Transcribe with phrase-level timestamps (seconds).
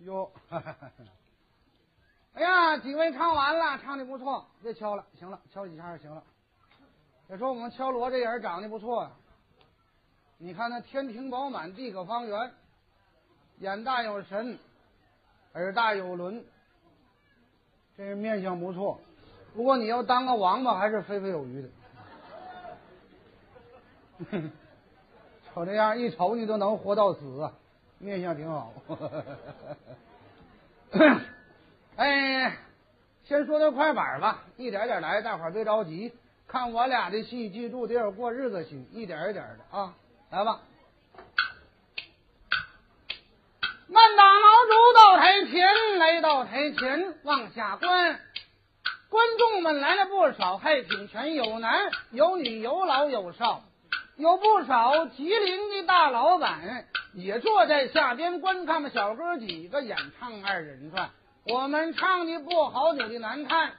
[0.00, 0.30] 哟，
[2.34, 6.22] 哎呀，几位唱完了，唱的不错，别敲了，行了，敲几下就行了。
[7.28, 9.12] 再说我们敲锣这人长得不错啊，
[10.38, 12.52] 你看那天庭饱满，地阁方圆，
[13.60, 14.58] 眼大有神，
[15.54, 16.44] 耳大有轮，
[17.96, 19.00] 这人面相不错。
[19.54, 21.68] 不过你要当个王八，还是肥肥有余的。
[24.30, 24.52] 哼
[25.54, 27.50] 瞅这样，一瞅你都能活到死，
[27.98, 28.72] 面相挺好。
[31.96, 32.56] 哎，
[33.24, 36.12] 先说点快板吧，一点点来，大伙儿别着急。
[36.48, 39.94] 看我俩的戏，记住得有过日子行，一点一点的啊，
[40.30, 40.60] 来吧。
[43.88, 48.20] 慢打毛竹到台前，来到台前往下观，
[49.10, 53.62] 观众们来了不少，还挺全，有男有女，有老有少，
[54.16, 58.82] 有不少吉林的大老板也坐在下边观看。
[58.82, 61.10] 们小哥几个演唱二人转，
[61.46, 63.72] 我们唱的不好，扭的难看。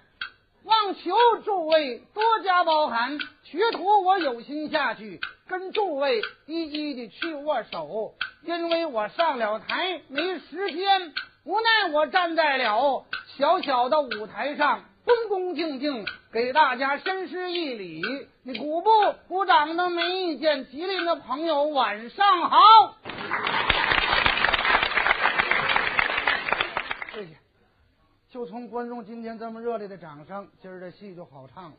[0.63, 1.11] 望求
[1.43, 13.05] 诸位多加包涵，学徒我有心下去跟诸位一一的去握手，因为我上了台没时间，无奈我站在了
[13.37, 18.01] 小小的舞台上，恭恭敬敬给大家深施一礼。
[18.41, 18.89] 你鼓不
[19.27, 20.65] 鼓掌都没意见。
[20.65, 22.57] 吉林的朋友晚上好，
[27.13, 27.37] 谢谢。
[28.31, 31.73] 就从观众今天这么热烈的掌声，今儿这戏就好唱了。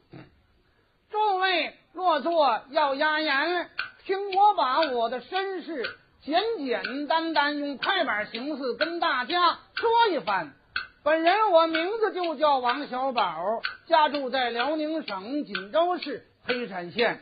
[1.11, 3.69] 诸位落座要压言，
[4.05, 5.85] 听我把我的身世
[6.23, 10.55] 简简单单用快板形式跟大家说一番。
[11.05, 17.21] 本人我名字就叫王小宝，家住在辽宁省锦州市黑山县。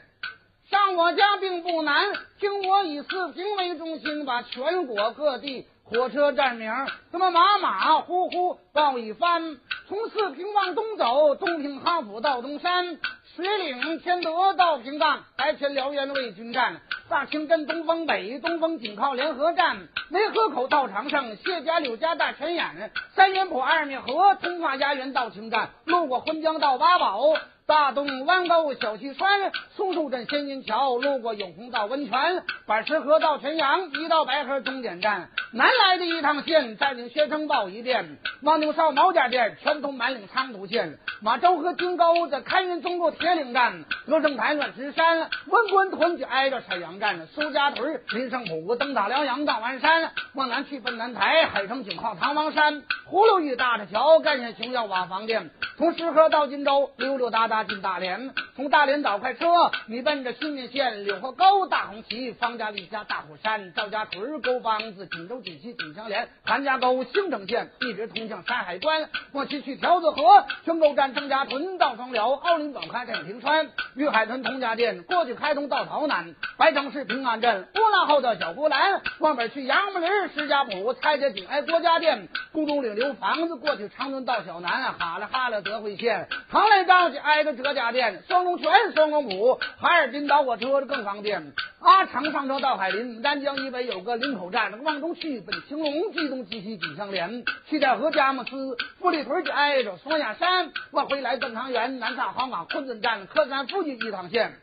[0.70, 5.66] 上我家并不难，听我以四平为中心，把全国各地。
[5.82, 6.72] 火车站名，
[7.10, 9.58] 什么马马虎虎报一番。
[9.88, 13.00] 从四平往东走，东平哈府到东山，
[13.34, 27.22] 水岭天德到平岗，白天辽源为军战，大清跟东风北，东风紧靠联合站，梅河口到长胜，谢家柳家大泉眼，三元浦二面河，通化家园到清站，路过浑江到八宝。
[27.64, 35.30] 大东弯沟小溪川，松树镇仙人桥，路过永红到温泉，板石河到泉阳，一到白河终点站。
[35.52, 38.18] 南来的一趟线，带领学生报一遍。
[38.42, 40.98] 望牛少毛家店，全通满岭昌都县。
[41.20, 43.84] 马周河金沟子，开云中路铁岭站。
[44.06, 47.28] 乐盛台乱石山，温官屯就挨着沈阳站。
[47.28, 50.10] 苏家屯林胜浦，登大辽阳到完山。
[50.34, 52.82] 往南去奔南台，海城井靠唐王山。
[53.08, 55.50] 葫芦峪大石桥，干下熊要瓦房店。
[55.76, 57.51] 从石河到金州，溜溜达达。
[57.64, 59.46] 进大连，从大连倒快车，
[59.86, 69.08] 你奔着新民县柳河沟大红旗，方家李家大虎山，赵家屯沟帮子，锦州锦西锦相连，韩家沟兴城县，一直通向山海关。
[69.32, 87.52] 往西去条子河，全沟站郑家屯到双辽，奥林广开镇平川，玉海屯童家店，过去开通到洮南，白城市平安镇，乌拉后的小呼兰，往北去杨木林石家堡，蔡家井挨郭家店，宫东岭留房子，过去长春到小南，哈了哈了德惠县，唐来张去挨着。
[87.62, 91.52] 这家店，双龙泉、双龙谷，哈尔滨到我车更方便。
[91.80, 97.44] 阿长上车到海林，丹江以北有个林口站，往东去奔青龙，冀东冀西紧相连。
[97.68, 104.54] 七点河佳木斯，富丽屯就挨着双鸭山，往回来奔汤原，南上黄冈昆仑站，客山附近一趟线。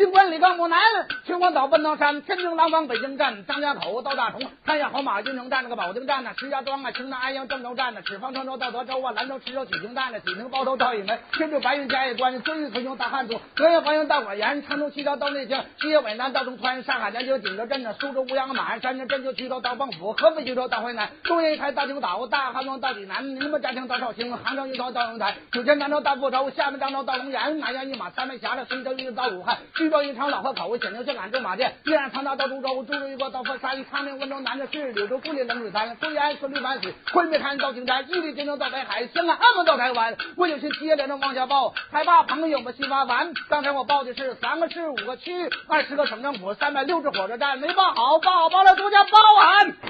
[0.00, 0.78] 尽管李刚木南，
[1.26, 29.58] 秦皇岛奔到山，天津廊坊北京站，张家口到大同，三亚好马运城站，那个保定站呢，石家庄啊，青岛安阳郑州站呢，赤峰郑州到德州啊，兰州池州启兴站呢，济宁包头到义门，天津白云嘉峪关，遵义推雄大汉族，德阳欢迎到果园，常州西郊到内江，西野渭南到中川，上海南京景德镇呢，苏州乌阳马鞍山，镇就衢州到蚌埠，合肥衢州到淮南，东营一台到青岛，大汉庄到济南，宁波嘉兴到绍兴，杭州一州到龙台，九泉南州到福州，厦门漳州到龙岩，南阳一马三门峡的随州一直到武汉，
[29.90, 30.68] 徐州一场老河口。
[30.68, 43.34] 我显宁去赶驻马店，依然长达到株洲，株洲一过到佛山，长宁温州南的是柳州富力冷水滩，福安顺流万水，昆明看到金山，伊犁金州到北海，香港澳门到台湾，我有心接连着往下报，害怕朋友们心发烦。
[43.48, 45.32] 刚才我报的是三个市五个区，
[45.66, 49.10] 二十个省政府，三百六十火车站，没报好，报好报了，多加包
[49.40, 49.74] 涵。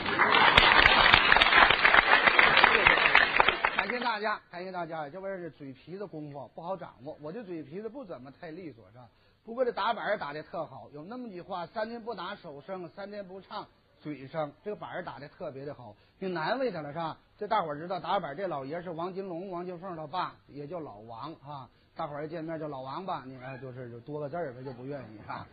[3.77, 9.05] 感谢大家，感谢大家，这玩意儿是嘴皮子功夫不好掌握，我这嘴皮子不怎么太利索，是吧？
[9.51, 13.67] 不过这打板打的特好，有那么句话：三天不打手生，三天不唱
[13.99, 14.53] 嘴生。
[14.63, 17.19] 这个板打的特别的好，挺难为他了，是吧？
[17.37, 21.69] 这大伙儿知道打板这老爷是王金龙、王金凤他爸，也叫老王啊。
[21.97, 25.45] 大伙儿一见面叫老王吧，你看就是就多个字儿，他就不愿意啊。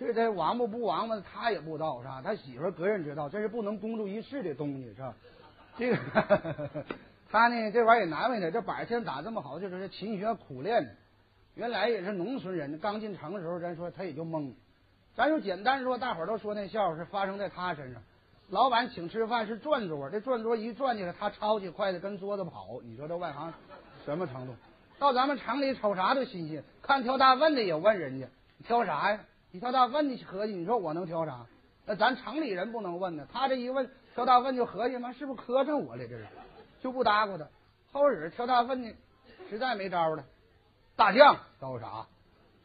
[0.00, 2.22] 这这王八不王八，他也不知道是吧？
[2.24, 5.14] 他媳妇个人知道，这是不能公诸于世的东西是吧？
[5.76, 6.84] 这个
[7.30, 9.60] 他呢，这玩意儿也难为他，这板现在打这么好？
[9.60, 10.96] 就是勤学苦练。
[11.54, 14.52] 原来也是农村人，刚进城的时候，咱说他也就懵。
[15.14, 18.02] 咱就简单说，大伙儿都说那笑话是发生在他身上。
[18.48, 22.80] 老板请吃饭是转桌，这转桌一转起来，他抄起筷子跟桌子跑。
[22.82, 23.52] 你说这外行
[24.04, 24.54] 什么程度？
[24.98, 28.26] 到咱们城里瞅啥都新鲜，看挑大粪的也问人家
[28.64, 29.20] 挑啥呀？
[29.50, 31.44] 你挑大粪的合计，你说我能挑啥？
[31.84, 33.26] 那咱城里人不能问呢。
[33.30, 36.06] 他这一问挑大粪就合计嘛，是不是磕碜我了？
[36.06, 36.26] 这是
[36.80, 37.46] 就不搭咕他。
[37.92, 38.90] 后日挑大粪的，
[39.50, 40.24] 实在没招了。
[41.02, 42.06] 大酱都啥？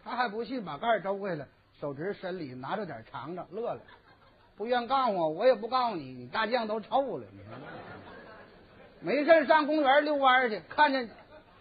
[0.03, 1.47] 他还不信，把盖儿周回来，
[1.81, 3.81] 手指伸里拿着点尝尝，乐了。
[4.55, 7.25] 不愿告诉我，我也不告诉你，你大酱都臭了。
[7.31, 7.39] 你
[9.01, 11.09] 没事上公园遛弯去，看见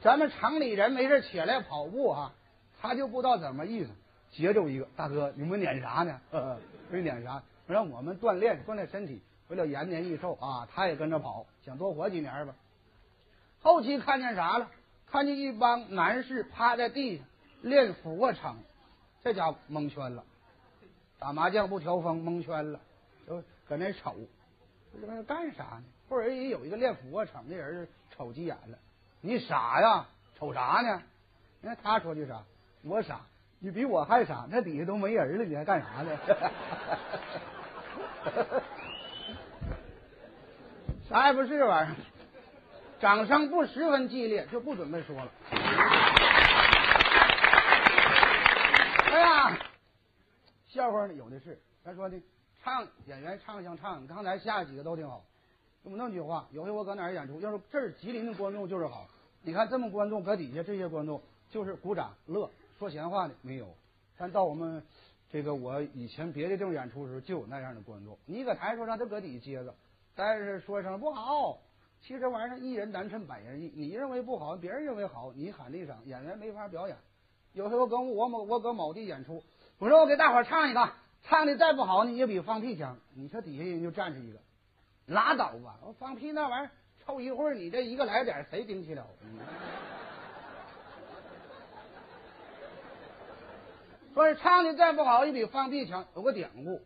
[0.02, 2.32] 咱们城里人没事起来跑步啊，
[2.78, 3.90] 他就不知道怎么意思。
[4.30, 6.20] 接着一个大哥，你们撵啥呢？
[6.90, 10.68] 没撵啥，让我们锻炼锻炼身体，为了延年益寿啊。
[10.74, 12.54] 他也跟着跑，想多活几年吧。
[13.62, 14.68] 后期看见啥了？
[15.10, 17.26] 看见一帮男士趴在地上
[17.62, 18.56] 练俯卧撑，
[19.22, 20.24] 这家伙蒙圈了。
[21.18, 22.80] 打麻将不调风，蒙圈了，
[23.26, 24.14] 就搁那瞅，
[25.00, 25.84] 这在干啥呢？
[26.08, 28.78] 后人也有一个练俯卧撑的人瞅急眼了，
[29.20, 30.06] 你傻呀？
[30.38, 31.02] 瞅啥呢？
[31.60, 32.42] 你看他说句啥？
[32.82, 33.22] 我傻，
[33.58, 34.46] 你比我还傻。
[34.50, 36.18] 那底下都没人了，你还干啥呢？
[41.08, 41.96] 啥也不是这玩意儿。
[42.98, 45.30] 掌声不十分激烈，就不准备说了。
[49.12, 49.58] 哎呀，
[50.66, 51.60] 笑话呢有的是。
[51.84, 52.18] 咱说的
[52.62, 55.22] 唱演员唱像唱，刚才下几个都挺好。
[55.82, 59.06] 那么句话，有回我搁哪儿演出，要是这儿吉林的观众就是好。
[59.42, 63.68] 你看这么观众搁底下，这些观众就是鼓掌乐，说闲话的没有。
[64.16, 64.82] 但到我们
[65.30, 68.18] 这个我以前别的地方演出的时候，就有那样的观众。
[68.24, 69.74] 你搁台说让他搁底下接着，
[70.16, 71.58] 但是说一声不好。
[72.02, 73.72] 其实玩意儿，一人难称百人意。
[73.74, 76.96] 你认为不好，别人认为好，你喊一声，演员没法表演。
[77.52, 79.42] 有时候跟我某我搁某地演出，
[79.78, 80.92] 我说我给大伙唱一个，
[81.24, 82.96] 唱的再不好，你也比放屁强。
[83.14, 84.38] 你说底下人就站着一个，
[85.06, 85.80] 拉倒吧！
[85.82, 86.70] 我放屁那玩意儿，
[87.04, 89.06] 臭一会儿，你这一个来点，谁顶起了？
[94.14, 96.06] 说是唱的再不好，也比放屁强。
[96.14, 96.80] 有个典故，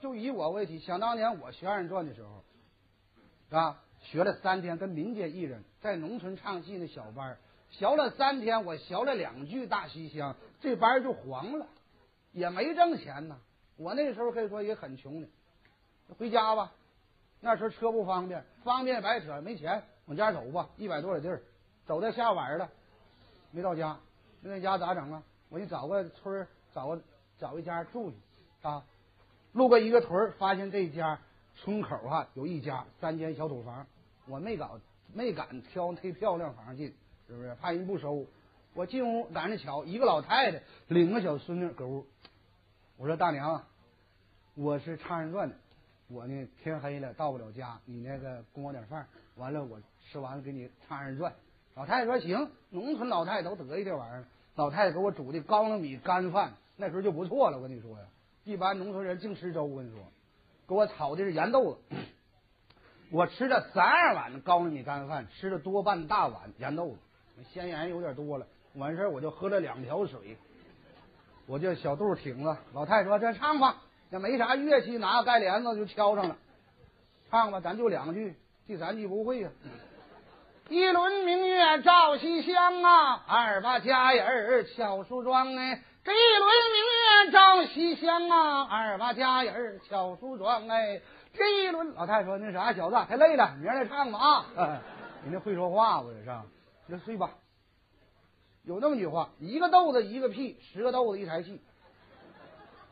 [0.00, 2.42] 就以我为题，想当年我学二人转的时候，
[3.48, 3.78] 是吧？
[4.02, 7.38] 学了三天，跟民间艺人在农村唱戏那小班
[7.70, 11.66] 学了三天，我学了两句大西厢，这班就黄了，
[12.32, 13.38] 也没挣钱呢。
[13.76, 15.28] 我那时候可以说也很穷的，
[16.18, 16.72] 回家吧。
[17.40, 21.42] 那时候车不方便，方便白扯，没钱往家走吧，一百多里地儿，
[21.86, 22.68] 走到下晚了，
[23.52, 23.98] 没到家，
[24.42, 25.22] 那家咋整啊？
[25.48, 27.00] 我就找个村找个
[27.38, 28.16] 找一家住去
[28.62, 28.84] 啊。
[29.52, 31.20] 路过一个屯发现这家。
[31.54, 33.86] 村口啊，有一家三间小土房，
[34.26, 34.68] 我没敢
[35.12, 36.94] 没敢挑忒漂亮房进，
[37.26, 37.54] 是不是？
[37.60, 38.26] 怕人不收。
[38.74, 42.06] 我进屋赶着瞧，一个老太太领个小孙女搁屋。
[42.96, 43.64] 我说大娘，
[44.54, 45.56] 我是唱人转的，
[46.08, 49.80] 我呢天黑了到不了家，你那个供我点饭，完了我
[50.10, 51.34] 吃完了给你唱人转。
[51.74, 54.24] 老太太说行，农村老太太都得意这玩意儿。
[54.54, 57.58] 老太太给我煮的高粱米干饭，那时候就不错了。
[57.58, 58.06] 我跟你说呀，
[58.44, 59.64] 一般农村人净吃粥。
[59.64, 60.00] 我跟你说。
[60.68, 61.96] 给我炒的是盐豆子，
[63.12, 66.96] 我吃了三二碗高粱米干饭，吃了多半大碗盐豆子，
[67.52, 68.46] 咸盐有点多了。
[68.74, 70.38] 完事儿我就喝了两条水，
[71.46, 72.58] 我这小肚挺了。
[72.72, 76.38] 老太说：“这唱吧，也没啥乐器，拿个盖帘子就敲上了，
[77.30, 78.34] 唱吧，咱就两句，
[78.66, 79.50] 第三句不会呀。”
[80.70, 85.82] 一轮明月照西厢啊，二八佳人巧梳妆哎。
[86.02, 91.02] 这一轮明月照西厢啊，二八佳人巧梳妆哎。
[91.32, 94.82] 这一轮老太太说：“那啥，小子太累了，明儿再唱吧啊。”
[95.24, 96.10] 你那会说话不？
[96.12, 96.38] 这是，
[96.86, 97.30] 那睡吧。
[98.64, 101.60] 有那么句话：一个豆子一个屁，十个豆子一台戏。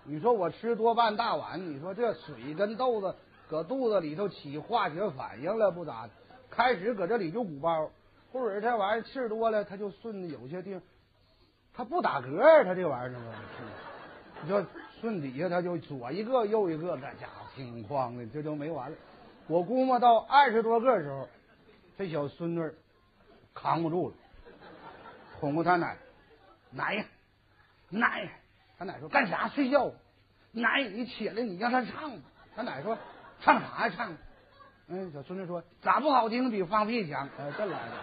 [0.04, 3.14] 你说我吃多半大碗，你说这水跟豆子
[3.48, 6.10] 搁肚子里头起化学反应了不咋的？
[6.50, 7.90] 开始搁这里就鼓包，
[8.32, 10.82] 后儿这玩意儿气多了，它就顺着有些地方。
[11.72, 13.26] 它不打嗝，它这玩意儿呢吗？
[14.42, 14.64] 你说
[15.00, 18.96] 顺底下他就左一个右一个，那家伙挺慌的，这就没完了。
[19.46, 21.26] 我估摸到二十多个时候，
[21.96, 22.70] 这小孙女
[23.54, 24.14] 扛不住了，
[25.40, 25.96] 哄过他奶
[26.70, 27.04] 奶呀
[27.88, 28.28] 奶，
[28.78, 29.90] 他奶说干啥睡觉？
[30.52, 32.12] 奶你起来，你让他唱。
[32.54, 32.98] 他奶说
[33.40, 34.14] 唱啥呀唱？
[34.88, 37.28] 嗯，小孙女说咋不好听比放屁强？
[37.38, 37.94] 哎，这来的。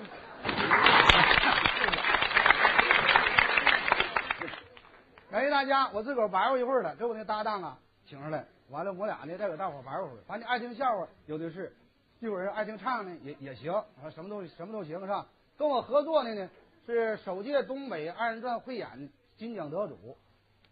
[5.30, 11.72] 感谢大家，我自个儿玩活一会儿了，给我那搭档啊请上来，完了我俩呢再给大伙玩会儿，反正爱听笑话有的是，
[12.18, 15.28] 一会儿爱听唱呢也也行，啊什么都什么都行是吧。
[15.56, 16.50] 跟我合作的呢
[16.84, 20.18] 是首届东北二人转汇演金奖得主，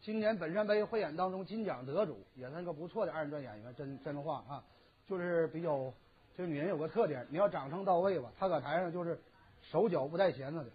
[0.01, 4.65] 今年本山杯汇演当中金奖得主，也是个不错的二人转演员，真真话啊，
[5.07, 5.93] 就是比较
[6.37, 9.21] 这女人有个特点，你要掌声到位吧，她搁台上就是
[9.63, 10.71] 手脚不带闲着的。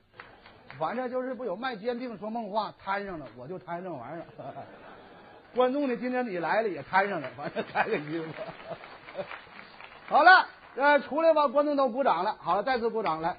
[0.79, 4.25] 反正就是不有卖煎饼说梦话摊上了，我就摊上这玩意儿。
[5.55, 8.33] 观众呢，今天你来了也摊上了，反正开个衣服。
[10.07, 12.35] 好了，呃，出来吧，观众都鼓掌了。
[12.39, 13.37] 好了，再次鼓掌来。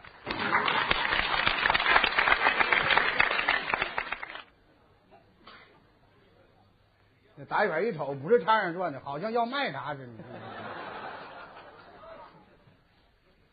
[7.37, 10.13] 那打远一瞅，不是摊上转的，好像要卖啥似的。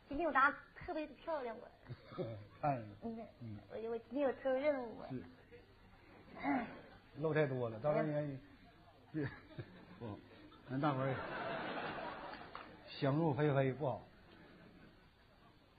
[0.08, 1.68] 今天我答特别漂亮，我。
[2.62, 5.08] 看， 嗯，我我今天有特殊任务啊。
[5.10, 6.66] 是。
[7.22, 8.38] 漏太多了，到时候你
[9.14, 9.26] 这
[10.00, 10.18] 不，
[10.70, 11.14] 咱大伙儿
[12.88, 14.02] 想入非非不好。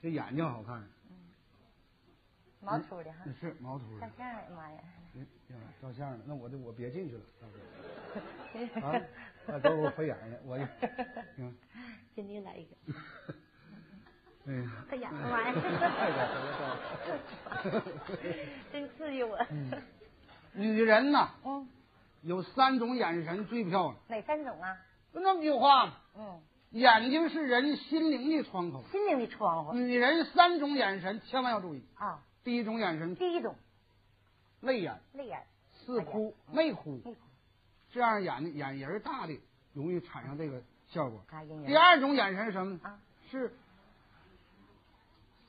[0.01, 0.83] 这眼睛好看。
[2.61, 3.25] 毛秃的哈。
[3.39, 4.01] 是毛秃的。
[4.01, 4.79] 照相，哎妈呀！
[5.15, 5.25] 嗯，
[5.81, 8.87] 照相呢，那我就我别进去了，到时候。
[8.87, 9.01] 啊，
[9.47, 10.65] 那都给我飞眼呢，我就。
[11.37, 11.55] 嗯。
[12.15, 12.75] 给你来一个。
[14.91, 15.53] 哎呀，哎呀，妈呀！
[18.71, 19.37] 真刺激我。
[20.53, 21.67] 女人呐，嗯，
[22.21, 23.95] 有三种眼神最漂亮。
[24.07, 24.77] 哪三种啊？
[25.13, 26.41] 就那么句话，嗯，
[26.71, 28.83] 眼睛是人心灵的窗口。
[28.91, 29.73] 心灵的窗户。
[29.73, 31.83] 女人三种眼神千万要注意。
[31.95, 32.19] 啊。
[32.43, 33.15] 第一种眼神。
[33.15, 33.55] 第一种。
[34.61, 34.99] 泪眼。
[35.13, 35.43] 泪眼。
[35.73, 37.01] 似哭没哭。
[37.91, 39.37] 这样眼眼仁大的
[39.73, 41.23] 容易产生这个效果。
[41.31, 42.79] 啊，第二种眼神是什么？
[42.83, 42.99] 啊，
[43.31, 43.51] 是。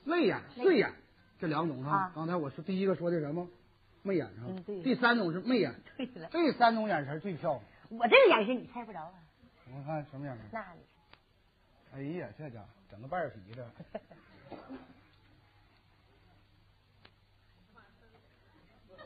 [0.05, 0.93] 泪眼、碎眼，
[1.39, 2.11] 这两种啊。
[2.15, 3.47] 刚才我是第一个说的什么？
[4.03, 4.47] 媚眼是吧？
[4.67, 5.73] 嗯，第三种是媚眼。
[5.97, 6.29] 对了。
[6.31, 7.63] 这三种眼神最漂亮。
[7.89, 9.13] 我这个眼神你猜不着啊。
[9.73, 10.45] 我看什么眼神？
[10.51, 10.79] 那里。
[11.93, 13.67] 哎呀，这家伙整个半皮的。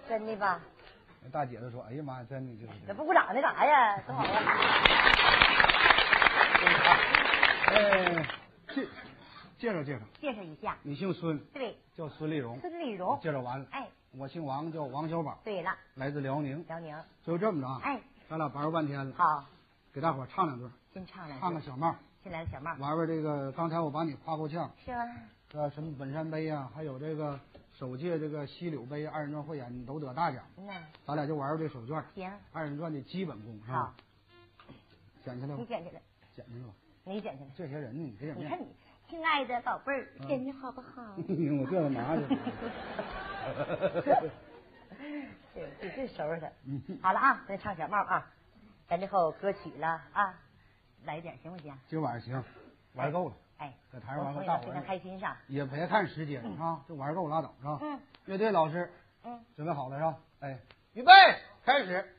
[0.10, 0.60] 真的吧？
[1.22, 4.02] 那大姐都说：“哎呀妈呀，真的就是。”这不鼓掌的干啥呀？
[4.08, 4.44] 多好啊！
[7.70, 8.26] 哎，
[8.74, 8.88] 介
[9.60, 10.06] 介绍介绍。
[10.22, 10.78] 介绍一下。
[10.84, 11.38] 你姓孙。
[11.54, 11.76] 对。
[11.94, 12.58] 叫孙丽荣。
[12.62, 13.20] 孙丽荣。
[13.22, 13.68] 介绍完了。
[13.72, 13.86] 哎。
[14.18, 15.38] 我姓王，叫王小宝。
[15.44, 15.70] 对了。
[15.96, 16.66] 来自辽宁。
[16.66, 16.96] 辽宁。
[17.26, 17.82] 就这么着啊。
[17.84, 18.00] 哎。
[18.30, 19.14] 咱俩玩半天了。
[19.18, 19.46] 好。
[19.92, 20.72] 给大伙唱两段。
[20.94, 21.42] 先唱两句。
[21.42, 21.94] 唱个小帽。
[22.24, 22.74] 先来个小帽。
[22.80, 24.72] 玩玩这个，刚才我把你夸够呛。
[24.86, 25.04] 是吗？
[25.52, 27.38] 呃，什么本山杯啊，还有这个
[27.74, 30.42] 首届这个西柳杯二人转汇演，你都得大奖。
[30.56, 30.70] 嗯。
[31.06, 32.02] 咱俩就玩玩这手绢。
[32.16, 32.32] 行。
[32.54, 33.78] 二人转的基本功是吧？
[33.78, 33.94] 好。
[35.26, 35.56] 捡起来吧。
[35.60, 36.02] 你捡起来。
[36.34, 36.74] 捡起来吧。
[37.04, 37.50] 你捡起来。
[37.58, 38.46] 这些人呢，你给点面。
[38.46, 38.68] 你看你，
[39.10, 41.02] 亲爱的宝贝儿，天气好不好？
[41.18, 42.28] 我这干嘛去？
[45.56, 46.48] 对，得这收拾他。
[47.02, 48.24] 好了啊，咱唱小帽啊，
[48.88, 50.40] 咱这后歌曲了啊，
[51.06, 51.74] 来一点行不行？
[51.88, 52.44] 今晚上行，
[52.94, 53.36] 玩够了。
[53.58, 55.36] 哎，在台上玩个大伙非常开心上。
[55.48, 57.80] 也别看时间啊，就玩够拉倒是吧？
[57.82, 58.00] 嗯。
[58.26, 58.92] 乐队老师，
[59.24, 60.18] 嗯，准备好了是吧？
[60.42, 60.60] 哎，
[60.94, 61.12] 预备，
[61.66, 62.16] 开始。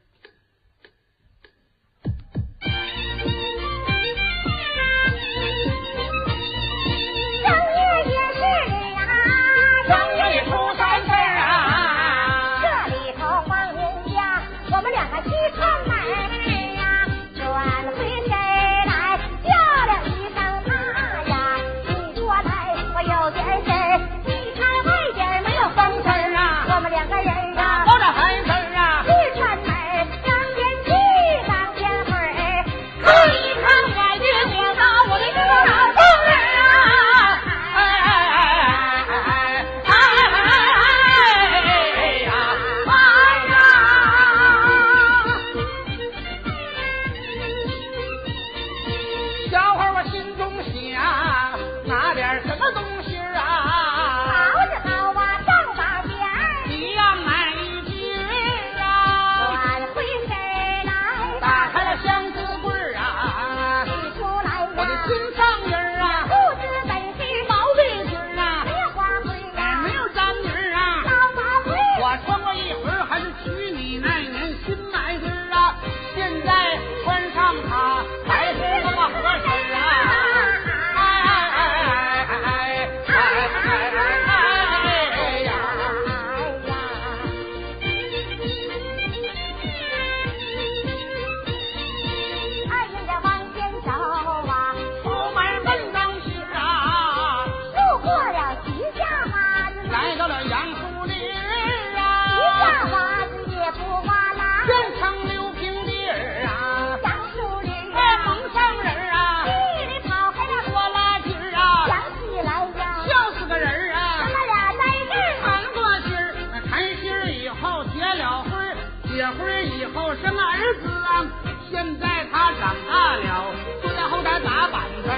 [119.20, 121.28] 结婚以后生儿子啊。
[121.70, 125.10] 现在他长大了，坐在后台打板子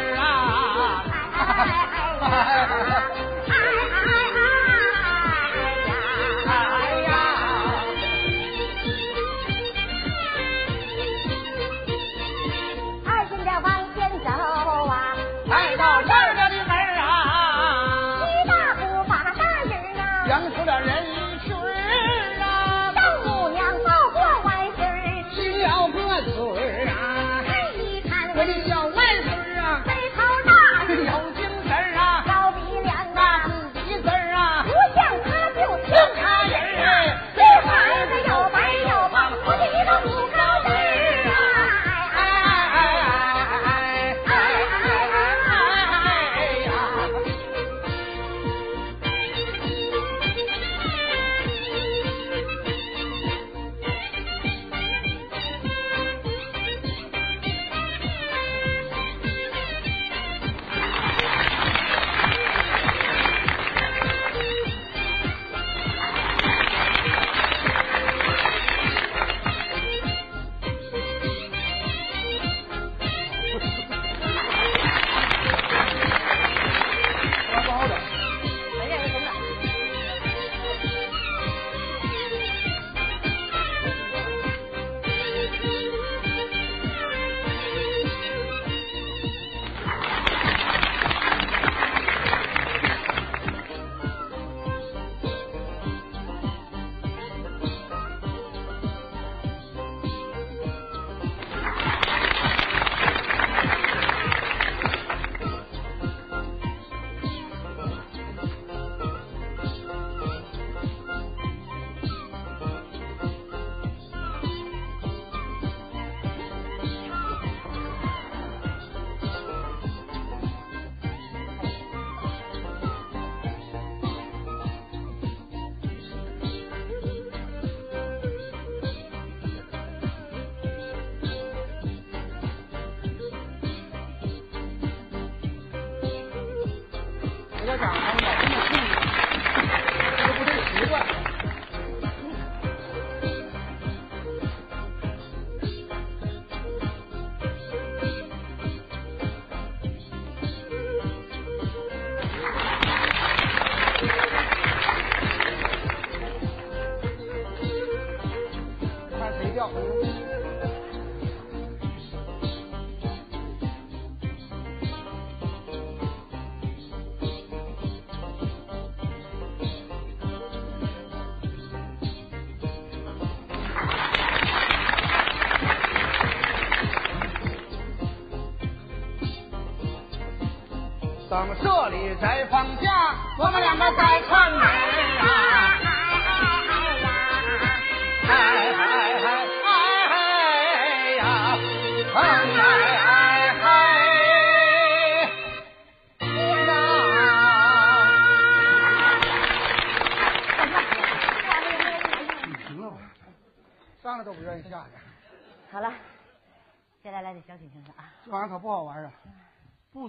[182.53, 184.53] 框架我们两个该看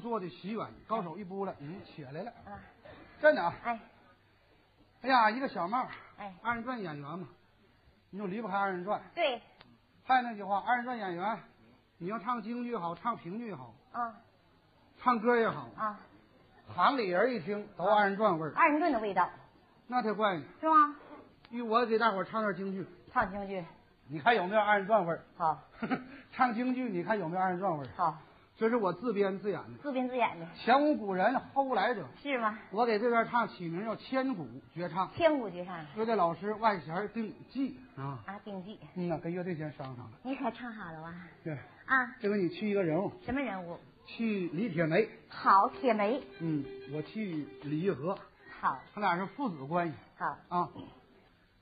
[0.04, 2.30] 不做的习远，高手一拨了，嗯，起来了。
[2.46, 2.60] 啊，
[3.22, 3.56] 真的啊！
[3.63, 3.80] 哎
[5.02, 5.88] 哎呀，一个小帽，
[6.18, 7.26] 哎，二人转演员嘛，
[8.10, 9.02] 你就离不开二人转。
[9.16, 9.42] 对，
[10.04, 11.39] 还有那句话，二人转演员，
[12.00, 14.13] 你要唱京剧好，唱评剧也好，啊
[15.02, 15.98] 唱歌也好，啊，
[16.68, 19.30] 行里人一听都二人转味儿，二人转的味道
[19.88, 20.44] 那才怪呢。
[20.60, 20.96] 是吗？
[21.50, 23.63] 因为我给大伙唱段京剧，唱京剧
[24.08, 25.24] 你看有没有二人转味儿？
[25.38, 25.63] 好，
[26.34, 27.89] 唱京剧，你看有没有二人转味儿？
[27.96, 28.18] 好，
[28.56, 32.06] 这是我自编自演的，自编自演的前无古人后无来者。
[32.22, 32.58] 是吗？
[32.72, 38.24] 我给这段唱起名叫千古绝唱，千古绝唱乐队老师万弦定记啊。
[38.26, 40.12] 啊，定记，嗯呐，跟乐队先商量了。
[40.22, 41.13] 你可唱好了吧？
[41.44, 41.54] 对，
[41.86, 43.78] 啊，这回你去一个人物，什么人物？
[44.06, 46.63] 去李铁梅，好，铁梅，嗯，
[46.94, 48.18] 我去李玉和，
[48.60, 50.70] 好，他俩是父子关系好，啊。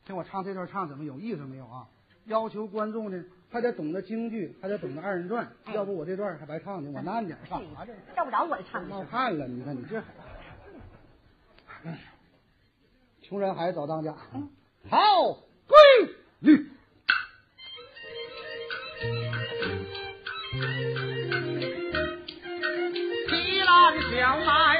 [0.05, 1.87] 听我唱这段唱怎么有意思没有啊？
[2.25, 6.89] 要求观众呢，还得懂得京剧，还得懂得二人转，哎要不我这段还白唱呢。
[6.95, 7.93] 我慢点唱啥这？
[8.15, 10.01] 照不着我的唱冒汗了，你看你这，
[11.83, 11.99] 哎
[13.21, 14.15] 穷人孩子早当家。
[14.33, 14.49] 嗯
[14.89, 14.97] 好，
[15.67, 15.77] 归
[16.39, 16.69] 律。
[23.27, 24.70] 提篮小麦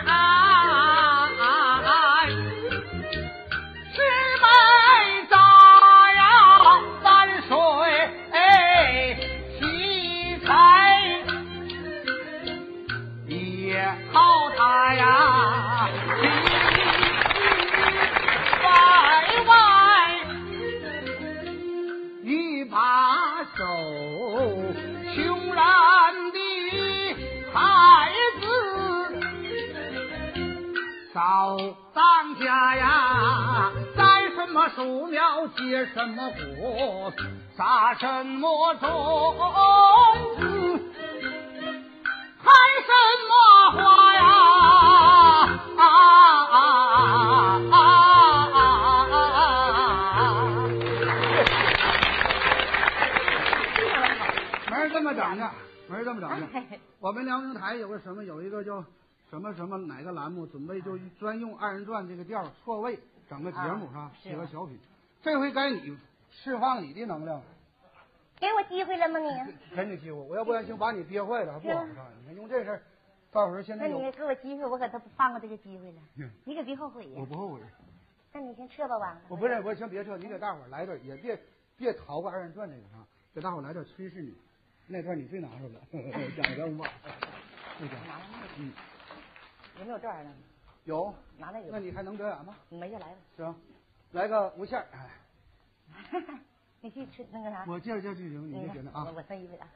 [59.61, 64.01] 什么哪个栏目，准备就专用二人转这个调儿错位整个节目是吧？
[64.01, 64.77] 啊写个小品。
[65.21, 65.97] 这回该你
[66.31, 67.41] 释放你的能量，
[68.39, 69.29] 给我机会了吗你？
[69.75, 70.17] 给你机会。
[70.17, 71.87] 我要不然就把你憋坏了还不好看。
[72.21, 72.81] 你看用这事儿，
[73.31, 76.29] 到时候现在那你给我机会，我可都不放过这个机会了嗯。
[76.43, 77.25] 你可别后悔呀我。
[77.25, 77.61] 不后悔。
[78.33, 79.21] 那你先撤吧，完了。
[79.27, 81.39] 我不是，我先别撤，你给大伙儿来段，也别
[81.77, 84.33] 别逃过二人转这个啊，给大伙儿来段儿炊事女，
[84.87, 85.79] 那段你最拿手了，
[86.41, 86.89] 讲个吧，
[87.77, 88.71] 不讲，拿那个嗯，
[89.81, 90.33] 有没有这玩意儿？
[90.83, 91.71] 有，拿那个。
[91.71, 92.55] 那你还能表演吗？
[92.69, 93.15] 没就来吧。
[93.35, 93.55] 行，
[94.11, 96.21] 来个无线儿，哎，
[96.81, 97.65] 你去吃那个啥？
[97.67, 99.67] 我介绍介绍剧情，你嗯就觉得啊我，我穿衣服啊。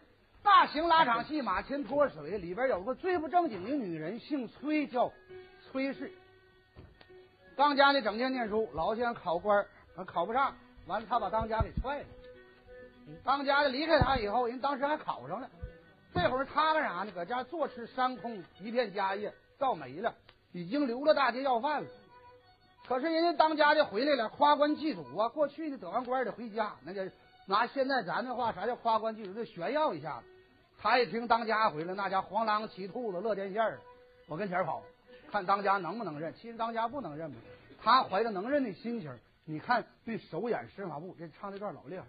[0.43, 5.11] 大型拉场戏马前脱水里边有个最不正经的女人，姓崔，叫
[5.59, 6.11] 崔氏。
[7.55, 9.65] 当家的整天念书，老想考官
[10.05, 12.05] 考不上，完了他把当家给踹了。
[13.23, 15.49] 当家的离开他以后，人当时还考上了。
[16.13, 17.11] 这会儿他干啥呢？
[17.11, 20.15] 搁家坐吃山空，一片家业造没了，
[20.51, 21.89] 已经流了大街要饭了。
[22.87, 25.27] 可是人家当家的回来了，夸官祭祖啊！
[25.29, 27.01] 过去的得完官得回家，那就
[27.47, 29.33] 拿现在咱的话，啥叫夸官祭祖？
[29.33, 30.27] 就炫耀一下子。
[30.77, 33.79] 他一听当家回来，那家黄狼骑兔子，乐天线儿，
[34.27, 34.83] 我跟前儿跑，
[35.31, 36.33] 看当家能不能认。
[36.35, 37.37] 其实当家不能认嘛，
[37.81, 42.05] 他怀着能认的心情，你看对手眼身法步，这唱这段老厉害。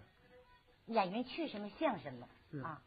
[0.87, 2.79] 演员去什么像什么啊？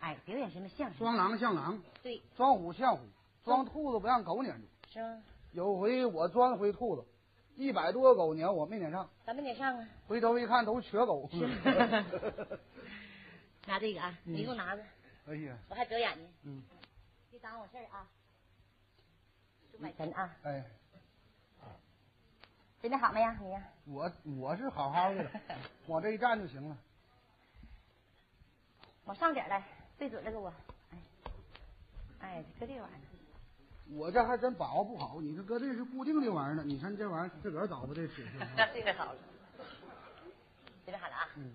[0.00, 0.98] 哎，表演什么像什么。
[0.98, 3.00] 装狼像狼，对，装虎像虎，
[3.44, 4.66] 装兔子不让狗撵住。
[4.92, 5.22] 是吗？
[5.52, 7.04] 有回我装回兔子，
[7.56, 9.88] 一百多个狗撵我没撵上，咱们撵上啊。
[10.06, 11.28] 回头一看都是瘸狗。
[13.66, 14.82] 拿这个啊，嗯你给我拿着，
[15.26, 16.28] 哎呀，我还表演呢。
[16.44, 16.62] 嗯，
[17.30, 18.06] 别耽误我事儿啊。
[19.72, 20.64] 祝买晨啊，哎，
[22.80, 23.36] 准备好没呀？
[23.42, 23.62] 你呀？
[23.86, 25.30] 我我是好好的，
[25.86, 26.76] 往这一站就行了。
[29.06, 29.64] 往上点儿来，
[29.98, 30.52] 对准了给我。
[30.92, 30.98] 哎，
[32.20, 33.07] 哎，搁这玩意儿。
[33.90, 38.68] 我这还真把握不好，你这搁这是固定的玩意儿呢，你看这玩意儿自个儿找不这尺寸啊。
[38.74, 39.18] 这个好了。
[40.84, 41.28] 准备好了啊。
[41.36, 41.52] 嗯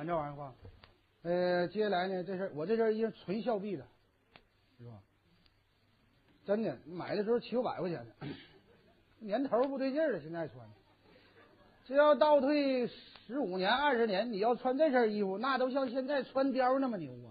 [0.00, 0.54] 霸道，演这玩意儿霸道。
[1.22, 3.84] 呃，接下来呢，这身我这身衣裳纯孝币的，
[4.78, 4.92] 是吧？
[6.46, 8.26] 真的，买的时候七五百块钱的，
[9.20, 10.66] 年头不对劲了，现在穿。
[11.86, 17.28] 这要倒退十五年、二十年，你要穿这身衣服，那都像现在穿貂那么牛啊！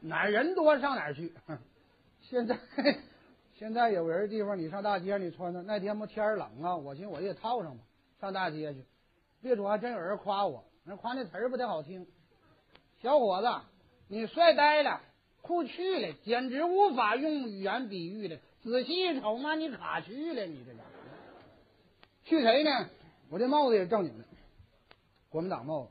[0.00, 1.34] 哪人多上哪去？
[2.22, 2.58] 现在
[3.54, 7.84] 现在有人地方，你上大街你穿的，那天不天冷啊，我寻思我也套上吧，
[8.20, 8.84] 上大街去。
[9.42, 12.06] 别说还真有人夸我，那夸那词儿不太好听。
[13.00, 13.48] 小伙子，
[14.08, 15.00] 你帅呆了，
[15.42, 18.38] 酷去了，简直无法用语言比喻了。
[18.62, 20.88] 仔细一瞅，妈，你卡去了，你这家伙。
[22.24, 22.70] 去谁呢？
[23.30, 24.24] 我这帽子也正经的，
[25.30, 25.90] 国民党帽子。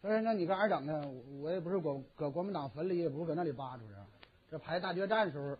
[0.00, 1.08] 但是那你搁哪整的？
[1.40, 4.04] 我也不是国搁国民党坟里，也不是搁那里扒出来。
[4.50, 5.56] 这排大决战时候，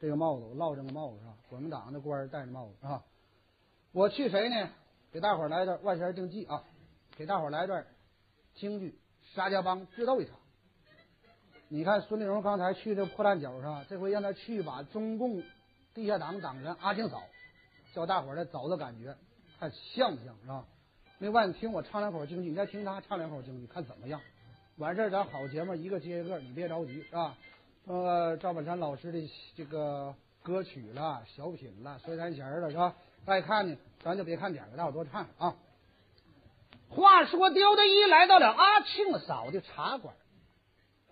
[0.00, 1.34] 这个帽子我落这个帽子是吧？
[1.48, 3.04] 国民党的官戴着帽子啊。
[3.92, 4.70] 我去谁呢？
[5.12, 6.62] 给大伙儿来段万弦定计啊！
[7.20, 7.84] 给大伙儿来段
[8.54, 8.98] 京剧
[9.34, 10.34] 《沙家浜》智斗一场。
[11.68, 15.42] 你看孙丽荣刚才去这破烂角上，这回让他去把中共
[15.92, 17.22] 地下党党员阿庆嫂，
[17.92, 19.14] 叫大伙儿来找找感觉，
[19.58, 20.64] 看像不像是吧？
[21.18, 24.18] 另外，你听我唱两口京剧，你再听他唱两口京剧，看怎么样？
[24.78, 27.36] 完事儿，咱好节目一个接一个，你别着急是吧？
[27.84, 32.96] 呃，赵本山老师的这个歌曲了、小品了、摔三弦了是吧？
[33.26, 35.54] 爱看呢，咱就别看点了，大伙多唱啊。
[36.90, 40.16] 话说，刁德一来到了阿庆嫂的茶馆，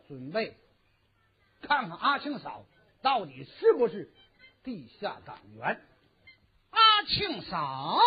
[0.08, 0.56] 准备
[1.62, 2.66] 看看阿庆嫂
[3.00, 4.12] 到底是不是
[4.64, 5.80] 地下党员。
[6.70, 8.00] 阿庆嫂，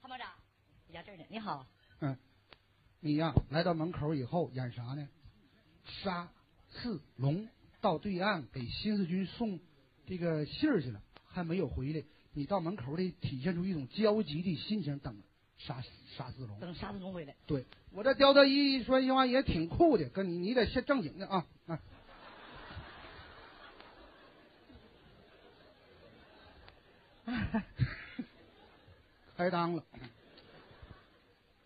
[0.00, 0.28] 参谋长，
[0.86, 1.24] 你家这儿呢？
[1.28, 1.66] 你好，
[1.98, 2.16] 嗯，
[3.00, 5.08] 你呀，来到门口以后演啥呢？
[5.84, 6.28] 杀
[6.70, 7.48] 四龙
[7.80, 9.58] 到对岸给新四军送
[10.06, 12.04] 这个信儿去了，还没有回来。
[12.34, 15.22] 你到门口里体现出一种焦急的心情，等
[15.56, 15.80] 杀
[16.16, 16.58] 杀四龙。
[16.60, 17.34] 等沙子龙回来。
[17.46, 21.78] 对我这刁德一说句话也挺酷的，跟你你得先正经的啊啊！
[29.36, 29.84] 开裆了，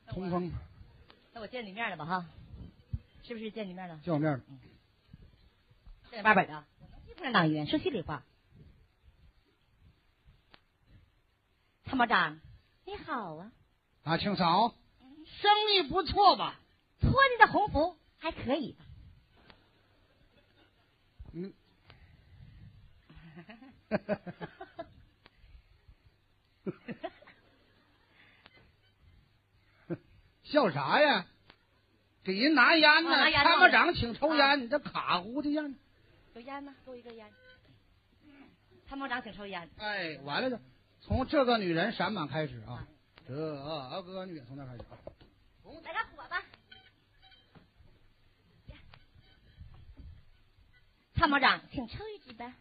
[0.08, 0.52] 通风
[1.32, 2.26] 那我见你面了吧哈？
[3.22, 3.98] 是不是见你面了？
[4.04, 4.40] 见我面了。
[6.10, 8.22] 正经八百的，我不是党员，说心里话。
[11.88, 12.38] 参谋长，
[12.84, 13.50] 你好啊，
[14.04, 14.74] 啊，清嫂，
[15.24, 16.60] 生意不错吧？
[17.00, 18.84] 托你的鸿福还可以吧？
[21.32, 21.54] 嗯，
[30.44, 31.26] 笑啥呀？
[32.22, 35.74] 给人拿烟呢参谋长请抽啊烟，你这卡糊的样。
[36.34, 36.74] 有烟吗？
[36.84, 37.26] 给我一根烟。
[38.86, 39.70] 参谋长请抽烟。
[39.78, 40.58] 哎，完了就
[41.08, 42.86] 从这个女人闪满开始啊，
[43.26, 44.98] 这个女人从那开始啊。
[45.82, 46.44] 来点火吧。
[51.14, 52.52] 参谋长，请抽一支呗。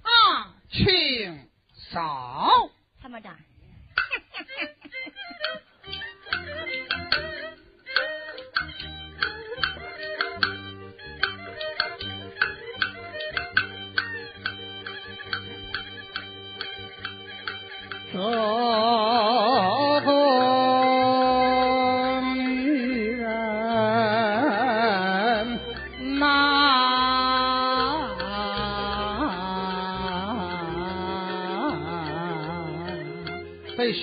[0.00, 1.50] 啊，请
[1.92, 3.36] 扫，参谋长，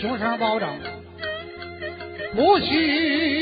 [0.01, 0.67] 呐，被熊声包拯，
[2.35, 3.40] 不许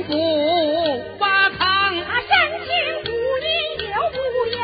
[0.00, 0.10] 不
[1.18, 2.66] 发烫，三清
[3.04, 3.50] 五阴
[3.88, 4.16] 有不
[4.56, 4.60] 样，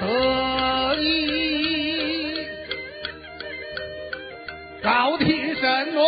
[0.00, 0.04] 得
[1.00, 1.04] 一
[4.82, 5.98] 高听什么？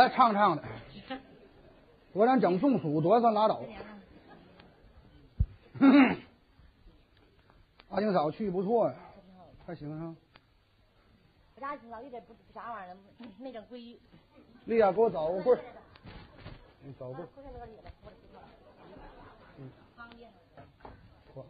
[0.00, 0.62] 冷了，唱唱的，
[2.12, 3.60] 我咱整中暑，多算拉倒。
[7.90, 8.96] 阿金嫂去不错呀，
[9.66, 10.16] 还行啊。
[11.56, 12.96] 我家老一点不啥玩意儿，
[13.38, 13.98] 没整归。
[14.64, 15.62] 丽亚，给我找个棍儿，
[16.82, 17.28] 你找棍儿。
[17.36, 18.46] 回来那里了，我知道了。
[19.58, 20.30] 嗯方便。
[21.34, 21.44] 嚯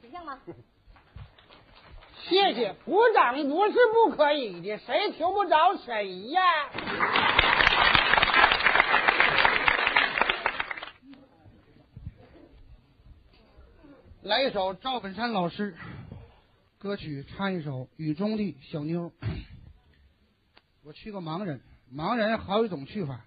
[0.00, 0.38] 形象吗？
[2.28, 6.42] 谢谢，鼓掌不是不可以的，谁听不着谁呀？
[14.22, 15.76] 来一首赵本山老师
[16.78, 19.12] 歌曲，唱一首《雨中的小妞》。
[20.82, 21.60] 我去个盲人，
[21.94, 23.24] 盲人好几种去法，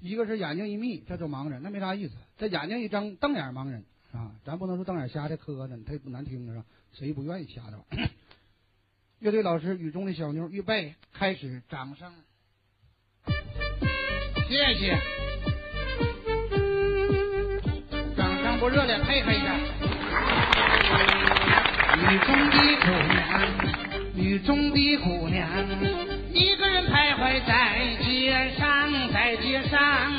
[0.00, 6.64] 一个是眼睛一眯，这就盲人，那没啥意思；这眼睛一睁，瞪眼盲人啊，咱不能说瞪眼瞎的磕碜，太不难听是吧？
[6.92, 7.86] 谁不愿意瞎的玩？
[9.20, 12.12] 乐队老师《雨中的小妞》，预备开始，掌声，
[14.48, 14.98] 谢谢，
[18.16, 19.56] 掌声不热烈，配合一下。
[22.02, 23.16] 雨中的姑娘，
[24.16, 25.48] 雨中的姑娘，
[26.34, 30.12] 一个人徘徊在街上，在街上，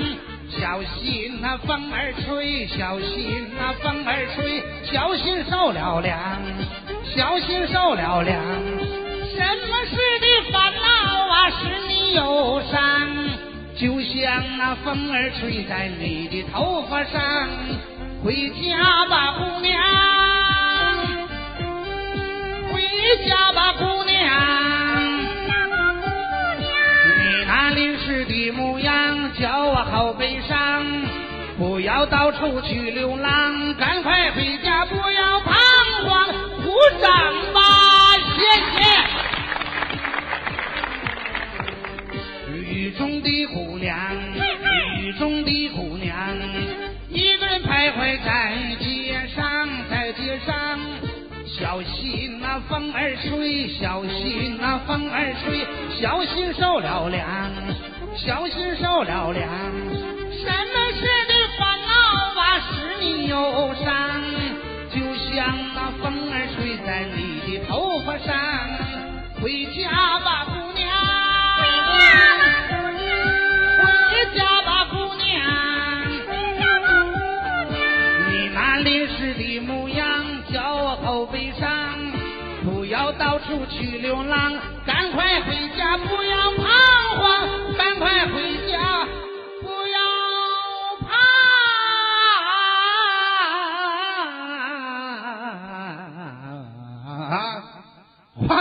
[0.64, 6.18] 小心那风儿吹，小心那风儿吹，小心受了凉，
[7.14, 8.42] 小心受了凉。
[9.36, 12.80] 什么事的烦恼啊，使你忧伤？
[13.76, 17.22] 就像那风儿吹在你的头发上，
[18.24, 19.76] 回家吧，姑娘。
[22.72, 22.82] 回
[23.28, 24.73] 家吧，姑娘。
[28.26, 30.86] 的模样叫我好悲伤。
[31.58, 35.54] 不要到处去流浪，赶快回家，不要彷
[36.08, 36.28] 徨。
[36.64, 37.12] 鼓掌
[37.54, 37.62] 吧，
[38.36, 38.42] 谢
[38.74, 38.84] 谢。
[42.52, 43.96] 雨中的姑娘，
[45.00, 46.16] 雨中的姑娘，
[47.10, 50.80] 一个人徘徊在街上，在街上。
[51.46, 55.64] 小心那风儿吹，小心那风儿吹，
[56.02, 57.28] 小心受了凉，
[58.26, 59.50] 小心受了凉，
[60.32, 61.92] 什么事的烦恼
[62.40, 62.72] 啊使
[63.02, 63.36] 你忧
[63.84, 63.92] 伤？
[64.90, 68.34] 就像那风儿吹在你的头发上。
[69.42, 70.88] 回家吧，姑娘，
[71.60, 72.00] 回家
[72.40, 73.12] 吧，姑娘，
[74.10, 75.28] 回家吧，姑娘，
[76.30, 77.20] 回家吧，姑
[77.74, 77.76] 娘。
[78.32, 81.68] 你那淋湿的模样叫我好悲伤。
[82.64, 84.54] 不要到处去流浪，
[84.86, 86.64] 赶快回家，不要彷
[87.18, 87.63] 徨。
[88.04, 89.06] 快回家，
[89.62, 89.98] 不要
[91.00, 91.08] 彷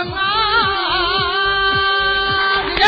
[0.09, 0.23] 徨啊！
[2.69, 2.87] 谢谢，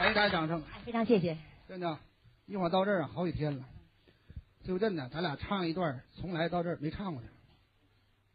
[0.00, 0.62] 来一大掌声。
[0.72, 1.36] 哎非常谢谢。
[1.68, 1.98] 真的，
[2.46, 3.62] 一会儿到这儿啊好几天了。
[4.64, 7.28] 就真的，咱俩唱一段，从来到这儿没唱过的。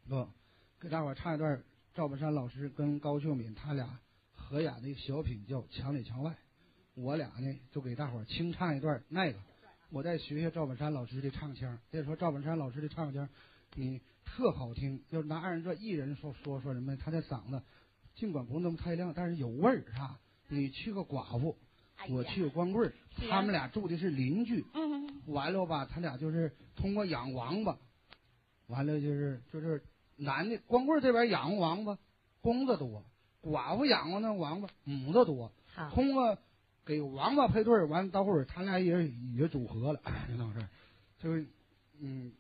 [0.08, 0.30] 不，
[0.80, 1.64] 给大伙儿唱一段
[1.96, 3.98] 赵本山老师跟高秀敏他俩
[4.48, 6.32] 合演的一个小品叫《墙里墙外》。
[6.94, 9.38] 我俩呢就给大伙儿清唱一段那个。
[9.90, 11.78] 我再学学赵本山老师的唱腔。
[11.92, 13.28] 再说赵本山老师的唱腔，
[13.76, 15.04] 你特好听。
[15.10, 17.62] 要是拿二人转一人说说说什么，他的嗓子
[18.16, 20.18] 尽管不那么太亮，但是有味儿啊。
[20.48, 21.58] 你去个寡妇。
[22.10, 22.94] 我去个光棍
[23.30, 24.64] 他们俩住的是邻居。
[24.74, 27.78] 嗯，完了吧，他俩就是通过养王八，
[28.68, 29.84] 完了就是就是
[30.16, 31.98] 男的光棍儿这边养王八，
[32.40, 33.04] 公的多；
[33.52, 35.52] 寡妇养活那王八，母的多。
[35.94, 36.38] 通过
[36.86, 40.70] 给王八配对，完了到后儿他俩也也组合了，就那回事儿
[41.20, 41.46] 就是
[42.00, 42.32] 嗯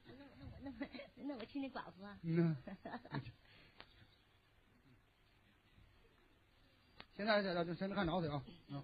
[0.64, 2.18] 那我那我去那 寡妇 啊。
[2.24, 2.56] 嗯。
[7.16, 8.84] 现在这就现在看着去啊，嗯。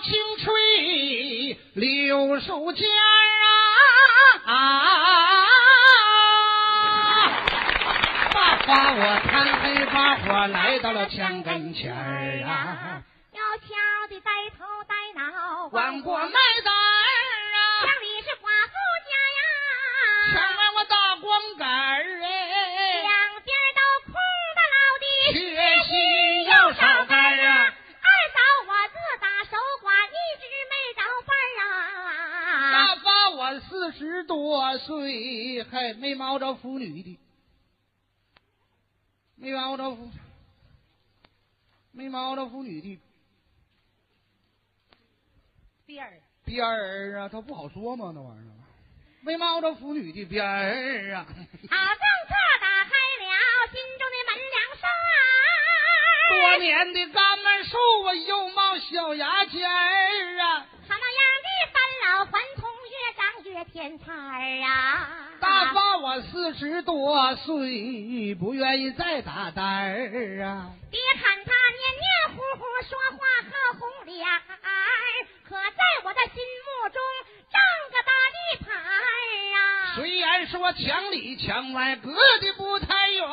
[0.00, 4.56] 轻吹柳树尖儿啊，
[8.32, 13.66] 把花我贪黑发火来到了墙跟前儿啊，要瞧
[14.08, 16.32] 的呆头呆脑，管过来的
[35.70, 37.18] 还没猫着妇女的，
[39.36, 40.10] 没猫着妇，
[41.92, 43.00] 没猫着妇女的
[45.86, 48.10] 边儿边儿啊，他不好说嘛？
[48.14, 48.52] 那玩意儿，
[49.22, 54.90] 没猫着妇女的边儿啊，好政策打开了心中的门梁山。
[56.30, 65.29] 多年的干门树啊，又冒小牙尖儿啊，他那样的返老还童，越长越添彩儿啊！
[65.40, 70.70] 大把我四十多岁，不愿意再打单儿啊。
[70.90, 74.40] 别看他黏黏糊糊，说话好红脸儿，
[75.44, 77.00] 可在我的心目中
[77.50, 77.60] 占
[77.90, 78.88] 个大地盘儿
[79.56, 79.96] 啊！
[79.96, 83.26] 虽然说墙里墙外隔的不太远，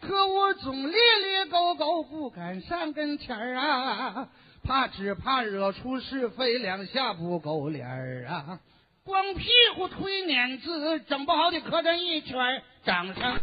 [0.00, 4.28] 可我总咧咧勾勾不敢上跟前儿啊，
[4.62, 8.60] 怕只怕惹出是非，两下不够脸儿啊。
[9.04, 13.38] 光屁股推碾子，整不好得磕碜一圈，掌声。